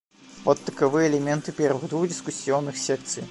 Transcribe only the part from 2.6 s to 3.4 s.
секций.